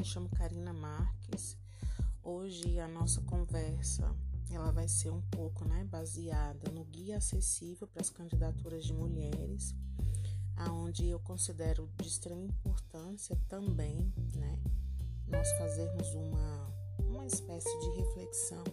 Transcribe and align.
Me 0.00 0.06
chamo 0.06 0.30
Karina 0.30 0.72
Marques. 0.72 1.58
Hoje 2.22 2.80
a 2.80 2.88
nossa 2.88 3.20
conversa 3.20 4.10
ela 4.50 4.72
vai 4.72 4.88
ser 4.88 5.10
um 5.10 5.20
pouco 5.30 5.62
né, 5.66 5.84
baseada 5.84 6.70
no 6.70 6.84
guia 6.86 7.18
acessível 7.18 7.86
para 7.86 8.00
as 8.00 8.08
candidaturas 8.08 8.82
de 8.82 8.94
mulheres, 8.94 9.74
aonde 10.56 11.06
eu 11.06 11.20
considero 11.20 11.86
de 12.00 12.08
extrema 12.08 12.42
importância 12.42 13.38
também 13.46 14.10
né, 14.34 14.58
nós 15.28 15.52
fazermos 15.58 16.14
uma, 16.14 16.74
uma 17.00 17.26
espécie 17.26 17.78
de 17.80 17.90
reflexão 17.98 18.64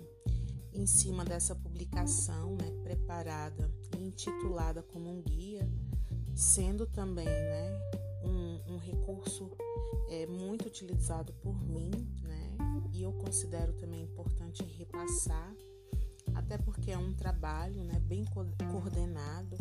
em 0.72 0.88
cima 0.88 1.26
dessa 1.26 1.54
publicação 1.54 2.56
né, 2.56 2.72
preparada 2.84 3.70
e 3.98 4.02
intitulada 4.02 4.82
como 4.82 5.12
um 5.12 5.22
guia, 5.22 5.70
sendo 6.34 6.88
também 6.88 7.26
né, 7.26 7.97
um, 8.28 8.74
um 8.74 8.78
recurso 8.78 9.50
é, 10.10 10.26
muito 10.26 10.68
utilizado 10.68 11.34
por 11.34 11.60
mim, 11.64 11.92
né, 12.24 12.58
e 12.94 13.02
eu 13.02 13.12
considero 13.14 13.74
também 13.74 14.04
importante 14.04 14.64
repassar, 14.64 15.54
até 16.34 16.58
porque 16.58 16.92
é 16.92 16.98
um 16.98 17.14
trabalho 17.14 17.84
né, 17.84 18.00
bem 18.00 18.26
coordenado 18.72 19.58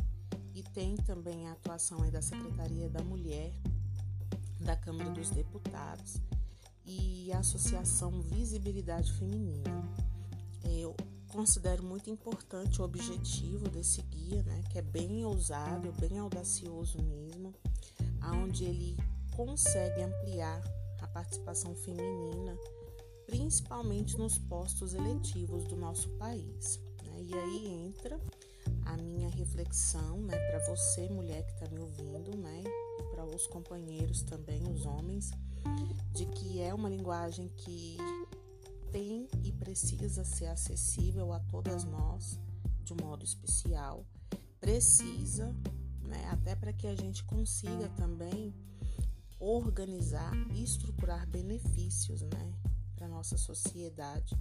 e 0.55 0.62
tem 0.62 0.97
também 0.97 1.47
a 1.47 1.52
atuação 1.52 1.98
da 2.11 2.23
Secretaria 2.23 2.89
da 2.89 3.02
Mulher, 3.02 3.52
da 4.61 4.75
Câmara 4.75 5.11
dos 5.11 5.30
Deputados 5.30 6.17
e 6.84 7.30
a 7.33 7.41
Associação 7.41 8.23
Visibilidade 8.23 9.12
Feminina. 9.12 9.70
Eu 10.64 10.97
considero 11.28 11.83
muito 11.83 12.09
importante 12.09 12.80
o 12.80 12.84
objetivo 12.84 13.69
desse 13.69 14.01
guia, 14.03 14.42
né, 14.45 14.62
que 14.70 14.78
é 14.78 14.83
bem 14.83 15.25
ousado, 15.25 15.92
bem 16.01 16.19
audacioso 16.19 17.03
mesmo, 17.03 17.55
aonde 18.27 18.65
ele 18.65 18.97
consegue 19.35 20.03
ampliar 20.03 20.62
a 21.00 21.06
participação 21.06 21.75
feminina, 21.75 22.56
principalmente 23.27 24.17
nos 24.17 24.39
postos 24.39 24.95
eletivos 24.95 25.64
do 25.64 25.77
nosso 25.77 26.09
país. 26.11 26.81
Né? 27.05 27.23
E 27.23 27.34
aí 27.34 27.67
entra 27.87 28.20
a 28.84 28.97
minha 28.97 29.28
reflexão, 29.28 30.19
né, 30.23 30.37
para 30.50 30.59
você 30.67 31.09
mulher 31.09 31.45
que 31.45 31.53
está 31.53 31.69
me 31.69 31.81
ouvindo, 31.81 32.37
né, 32.37 32.62
e 32.98 33.03
para 33.15 33.25
os 33.25 33.47
companheiros 33.47 34.23
também, 34.23 34.62
os 34.69 34.87
homens, 34.87 35.31
de 36.12 36.27
que 36.27 36.61
é 36.61 36.72
uma 36.72 36.89
linguagem 36.89 37.48
que 37.56 37.97
tem 38.91 39.28
e 39.43 39.53
precisa 39.53 40.25
ser 40.25 40.47
acessível 40.47 41.33
a 41.33 41.41
todas 41.41 41.84
nós 41.84 42.39
de 42.83 42.93
um 42.93 42.97
modo 43.05 43.25
especial. 43.25 44.06
Precisa, 44.61 45.55
né, 46.07 46.29
até 46.31 46.55
para 46.55 46.73
que 46.73 46.87
a 46.87 46.95
gente 46.95 47.25
consiga 47.25 47.89
também 47.91 48.55
organizar 49.39 50.33
e 50.55 50.62
estruturar 50.62 51.27
benefícios, 51.29 52.23
né, 52.23 52.55
para 52.95 53.09
nossa 53.09 53.37
sociedade, 53.37 54.34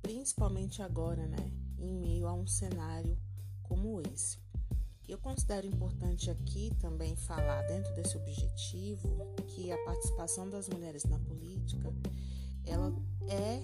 principalmente 0.00 0.82
agora, 0.82 1.26
né, 1.26 1.52
em 1.78 1.92
meio 1.92 2.26
a 2.26 2.34
um 2.34 2.46
cenário 2.46 3.16
como 3.62 4.00
esse. 4.12 4.38
Eu 5.08 5.18
considero 5.18 5.66
importante 5.66 6.30
aqui 6.30 6.72
também 6.80 7.14
falar 7.14 7.62
dentro 7.62 7.94
desse 7.94 8.16
objetivo 8.16 9.34
que 9.48 9.70
a 9.70 9.84
participação 9.84 10.48
das 10.48 10.68
mulheres 10.68 11.04
na 11.04 11.18
política 11.18 11.92
ela 12.64 12.92
é 13.28 13.58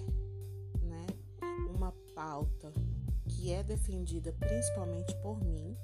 né, 0.83 1.07
uma 1.75 1.91
pauta 2.13 2.73
que 3.27 3.51
é 3.51 3.63
defendida 3.63 4.33
principalmente 4.33 5.15
por 5.21 5.43
mim, 5.43 5.75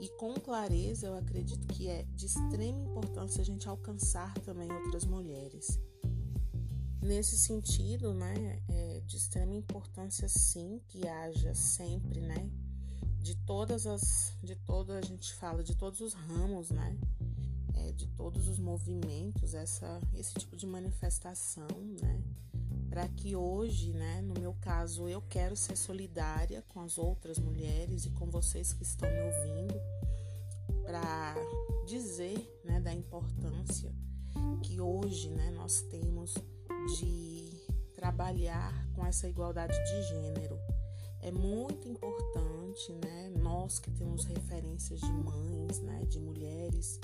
e 0.00 0.08
com 0.16 0.34
clareza 0.34 1.06
eu 1.06 1.16
acredito 1.16 1.66
que 1.68 1.88
é 1.88 2.04
de 2.14 2.26
extrema 2.26 2.80
importância 2.80 3.42
a 3.42 3.44
gente 3.44 3.68
alcançar 3.68 4.32
também 4.40 4.70
outras 4.72 5.04
mulheres. 5.04 5.78
Nesse 7.02 7.38
sentido, 7.38 8.12
né, 8.12 8.62
é 8.68 9.00
de 9.06 9.16
extrema 9.16 9.54
importância 9.54 10.28
sim 10.28 10.80
que 10.88 11.06
haja 11.06 11.54
sempre, 11.54 12.20
né, 12.20 12.50
de 13.20 13.34
todas 13.46 13.86
as, 13.86 14.32
de 14.42 14.56
toda 14.56 14.98
a 14.98 15.02
gente 15.02 15.34
fala 15.34 15.62
de 15.62 15.74
todos 15.74 16.00
os 16.00 16.14
ramos, 16.14 16.70
né? 16.70 16.96
É, 17.74 17.92
de 17.92 18.06
todos 18.08 18.48
os 18.48 18.58
movimentos, 18.58 19.54
essa, 19.54 20.00
esse 20.14 20.34
tipo 20.34 20.56
de 20.56 20.66
manifestação, 20.66 21.68
né? 22.00 22.22
Para 22.90 23.08
que 23.08 23.34
hoje, 23.36 23.92
né, 23.92 24.20
no 24.20 24.34
meu 24.34 24.54
caso, 24.60 25.08
eu 25.08 25.22
quero 25.22 25.56
ser 25.56 25.76
solidária 25.76 26.62
com 26.68 26.80
as 26.80 26.98
outras 26.98 27.38
mulheres 27.38 28.04
e 28.04 28.10
com 28.10 28.26
vocês 28.26 28.72
que 28.72 28.82
estão 28.82 29.08
me 29.08 29.20
ouvindo, 29.22 29.80
para 30.84 31.34
dizer, 31.86 32.60
né, 32.64 32.80
da 32.80 32.92
importância 32.92 33.94
que 34.64 34.80
hoje, 34.80 35.30
né, 35.30 35.50
nós 35.52 35.80
temos 35.82 36.34
de 36.98 37.48
trabalhar 37.94 38.86
com 38.94 39.06
essa 39.06 39.28
igualdade 39.28 39.74
de 39.74 40.02
gênero 40.08 40.58
é 41.22 41.30
muito 41.30 41.86
importante, 41.86 42.92
né? 43.04 43.30
Nós 43.36 43.78
que 43.78 43.90
temos 43.90 44.24
referências 44.24 45.00
de 45.00 45.12
mães, 45.12 45.78
né? 45.80 46.04
De 46.08 46.18
mulheres 46.18 46.98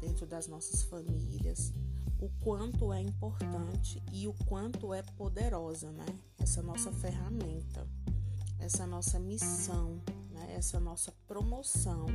dentro 0.00 0.26
das 0.26 0.46
nossas 0.46 0.82
famílias, 0.82 1.72
o 2.20 2.28
quanto 2.40 2.92
é 2.92 3.00
importante 3.00 4.02
e 4.12 4.26
o 4.26 4.34
quanto 4.46 4.92
é 4.92 5.02
poderosa, 5.02 5.92
né? 5.92 6.06
Essa 6.38 6.62
nossa 6.62 6.90
ferramenta, 6.92 7.86
essa 8.58 8.86
nossa 8.86 9.18
missão, 9.18 10.00
né? 10.30 10.54
Essa 10.56 10.80
nossa 10.80 11.12
promoção 11.26 12.06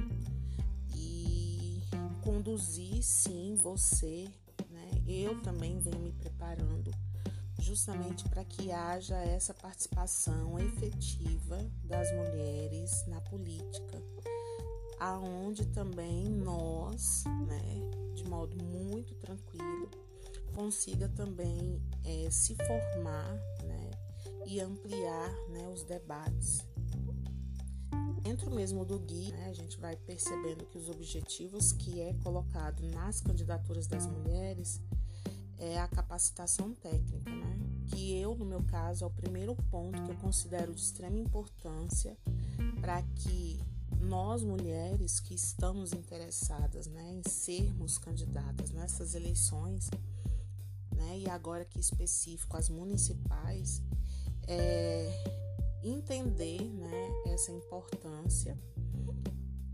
e 0.96 1.82
conduzir 2.22 3.02
sim 3.04 3.56
você, 3.56 4.28
né? 4.70 5.04
Eu 5.08 5.42
também 5.42 5.80
venho 5.80 6.00
me 6.00 6.12
preparando 6.12 6.92
justamente 7.60 8.28
para 8.28 8.44
que 8.44 8.72
haja 8.72 9.16
essa 9.16 9.54
participação 9.54 10.60
efetiva 10.60 11.58
das 11.84 12.12
mulheres 12.14 13.06
na 13.08 13.22
política, 13.22 14.02
aonde 15.00 15.66
também 15.68 16.30
nós, 16.30 17.24
né, 17.48 17.62
de 18.14 18.24
modo 18.26 18.56
muito 18.64 19.14
tranquilo, 19.16 19.90
consiga 20.54 21.10
também 21.10 21.82
é, 22.04 22.30
se 22.30 22.56
formar, 22.56 23.34
né, 23.64 23.92
e 24.46 24.60
ampliar, 24.60 25.32
né, 25.50 25.68
os 25.68 25.84
debates. 25.84 26.66
Dentro 28.22 28.50
mesmo 28.52 28.86
do 28.86 28.98
guia, 29.00 29.36
né, 29.36 29.50
a 29.50 29.54
gente 29.54 29.78
vai 29.78 29.96
percebendo 29.96 30.66
que 30.66 30.78
os 30.78 30.90
objetivos 30.90 31.74
que 31.74 32.00
é 32.00 32.14
colocado 32.24 32.82
nas 32.84 33.20
candidaturas 33.20 33.86
das 33.86 34.08
mulheres 34.08 34.82
é 35.58 35.80
a 35.80 35.88
capacitação 35.88 36.74
técnica, 36.74 37.30
né? 37.30 37.60
Que 37.88 38.18
eu, 38.20 38.36
no 38.36 38.46
meu 38.46 38.64
caso, 38.64 39.04
é 39.04 39.08
o 39.08 39.12
primeiro 39.12 39.56
ponto 39.70 40.02
que 40.04 40.12
eu 40.12 40.16
considero 40.16 40.74
de 40.74 40.82
extrema 40.82 41.18
importância 41.18 42.18
para 42.82 43.02
que 43.02 43.60
nós 44.04 44.44
mulheres 44.44 45.20
que 45.20 45.34
estamos 45.34 45.94
interessadas, 45.94 46.88
né, 46.88 47.14
em 47.14 47.24
sermos 47.30 47.98
candidatas 47.98 48.72
nessas 48.72 49.16
eleições, 49.16 49.90
né, 50.96 51.20
e 51.20 51.30
agora 51.30 51.66
que 51.66 51.80
específico 51.80 52.58
as 52.58 52.70
municipais, 52.70 53.82
é, 54.48 55.10
entender, 55.82 56.62
né, 56.62 57.12
essa 57.28 57.52
importância 57.52 58.60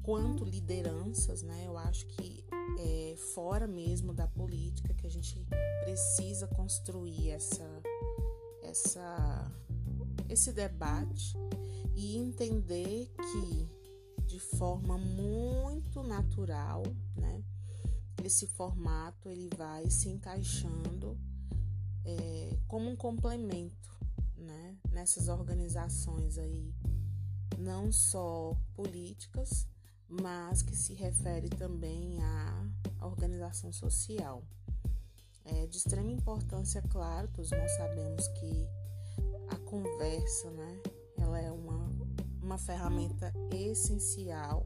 quanto 0.03 0.45
lideranças, 0.45 1.41
né, 1.41 1.63
eu 1.66 1.78
acho 1.78 2.06
que 2.07 2.45
é, 2.79 3.16
fora 3.34 3.68
mesmo 3.68 4.13
da 4.13 4.28
política 4.28 4.94
que 4.94 5.06
a 5.06 5.09
gente 5.09 5.45
precisa 5.84 6.47
construir 6.47 7.31
essa, 7.31 7.81
essa, 8.63 9.51
esse 10.29 10.51
debate 10.53 11.35
e 11.95 12.18
entender 12.18 13.12
que 13.18 13.78
de 14.29 14.40
forma 14.40 14.95
muito 14.95 16.03
natural, 16.03 16.83
né, 17.15 17.44
esse 18.24 18.45
formato 18.45 19.27
ele 19.27 19.50
vai 19.57 19.89
se 19.89 20.07
encaixando 20.07 21.18
é, 22.06 22.56
como 22.68 22.92
um 22.92 22.95
complemento, 22.95 23.89
né, 24.38 24.77
nessas 24.92 25.30
organizações 25.30 26.38
aí, 26.38 26.71
não 27.57 27.92
só 27.92 28.56
políticas, 28.75 29.68
mas 30.07 30.62
que 30.62 30.75
se 30.75 30.94
refere 30.94 31.50
também 31.50 32.21
à 32.21 32.69
organização 33.01 33.74
social. 33.74 34.44
É 35.44 35.65
de 35.65 35.77
extrema 35.77 36.12
importância, 36.12 36.83
claro, 36.83 37.27
todos 37.30 37.50
nós 37.50 37.71
sabemos 37.77 38.27
que 38.27 38.68
a 39.50 39.57
conversa, 39.57 40.51
né, 40.51 40.81
ela 41.18 41.39
é 41.39 41.51
uma, 41.51 41.69
ferramenta 42.59 43.33
essencial. 43.51 44.65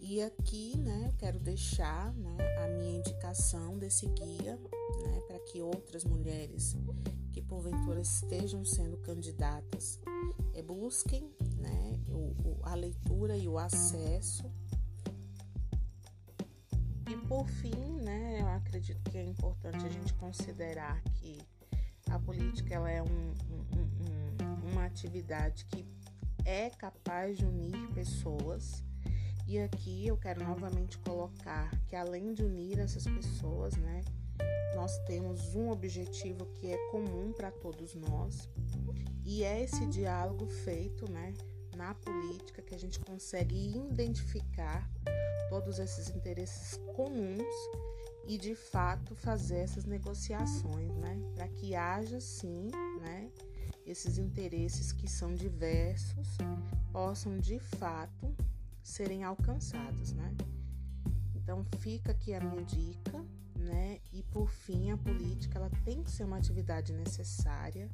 E 0.00 0.22
aqui, 0.22 0.76
né, 0.78 1.06
eu 1.06 1.12
quero 1.16 1.38
deixar 1.38 2.12
né, 2.14 2.36
a 2.64 2.68
minha 2.68 2.98
indicação 2.98 3.78
desse 3.78 4.06
guia, 4.06 4.56
né, 4.56 5.20
para 5.28 5.38
que 5.40 5.62
outras 5.62 6.04
mulheres 6.04 6.76
que 7.32 7.40
porventura 7.40 8.00
estejam 8.00 8.64
sendo 8.64 8.96
candidatas 8.98 10.00
é, 10.54 10.62
busquem 10.62 11.30
a 12.70 12.74
leitura 12.74 13.36
e 13.36 13.48
o 13.48 13.58
acesso 13.58 14.44
E 17.08 17.16
por 17.26 17.48
fim, 17.48 18.00
né, 18.02 18.40
eu 18.40 18.46
acredito 18.46 19.10
que 19.10 19.18
é 19.18 19.24
importante 19.24 19.84
a 19.84 19.88
gente 19.88 20.14
considerar 20.14 21.02
que 21.14 21.40
a 22.08 22.18
política 22.20 22.74
ela 22.74 22.88
é 22.88 23.02
um, 23.02 23.06
um, 23.08 24.68
um, 24.68 24.70
uma 24.70 24.84
atividade 24.84 25.64
que 25.66 25.84
é 26.44 26.70
capaz 26.70 27.36
de 27.36 27.44
unir 27.44 27.88
pessoas. 27.94 28.82
E 29.46 29.58
aqui 29.58 30.06
eu 30.06 30.16
quero 30.16 30.44
novamente 30.44 30.96
colocar 30.98 31.70
que 31.86 31.96
além 31.96 32.32
de 32.32 32.42
unir 32.42 32.78
essas 32.78 33.04
pessoas, 33.04 33.76
né, 33.76 34.02
nós 34.74 34.96
temos 35.06 35.54
um 35.54 35.70
objetivo 35.70 36.46
que 36.54 36.70
é 36.70 36.76
comum 36.90 37.32
para 37.32 37.50
todos 37.50 37.94
nós. 37.94 38.48
E 39.24 39.42
é 39.42 39.62
esse 39.62 39.86
diálogo 39.86 40.46
feito, 40.46 41.10
né, 41.10 41.34
na 41.76 41.94
política 41.94 42.62
que 42.62 42.74
a 42.74 42.78
gente 42.78 43.00
consegue 43.00 43.76
identificar 43.76 44.88
todos 45.48 45.78
esses 45.78 46.10
interesses 46.10 46.78
comuns 46.94 47.54
e 48.26 48.38
de 48.38 48.54
fato 48.54 49.14
fazer 49.16 49.58
essas 49.58 49.84
negociações, 49.84 50.94
né, 50.96 51.20
para 51.34 51.48
que 51.48 51.74
haja 51.74 52.20
sim, 52.20 52.70
esses 53.90 54.18
interesses 54.18 54.92
que 54.92 55.08
são 55.08 55.34
diversos 55.34 56.38
possam 56.92 57.38
de 57.38 57.58
fato 57.58 58.34
serem 58.80 59.24
alcançados, 59.24 60.12
né? 60.12 60.32
Então 61.34 61.64
fica 61.78 62.12
aqui 62.12 62.32
a 62.32 62.40
minha 62.40 62.62
dica, 62.64 63.24
né? 63.56 63.98
E 64.12 64.22
por 64.22 64.48
fim, 64.48 64.92
a 64.92 64.96
política 64.96 65.58
ela 65.58 65.70
tem 65.84 66.02
que 66.04 66.10
ser 66.10 66.22
uma 66.22 66.36
atividade 66.36 66.92
necessária 66.92 67.90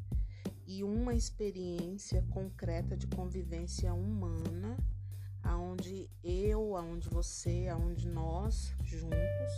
e 0.66 0.84
uma 0.84 1.14
experiência 1.14 2.22
concreta 2.30 2.94
de 2.94 3.06
convivência 3.06 3.94
humana, 3.94 4.76
aonde 5.42 6.10
eu, 6.22 6.76
aonde 6.76 7.08
você, 7.08 7.68
aonde 7.68 8.06
nós 8.06 8.74
juntos 8.82 9.52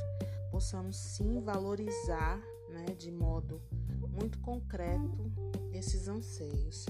possamos 0.52 0.96
sim 0.96 1.40
valorizar, 1.40 2.40
né, 2.78 2.94
de 2.96 3.10
modo 3.10 3.60
muito 4.10 4.38
concreto 4.38 5.32
esses 5.72 6.08
anseios. 6.08 6.86